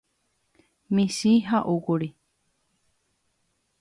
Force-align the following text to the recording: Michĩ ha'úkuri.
Michĩ 0.99 1.33
ha'úkuri. 1.49 2.09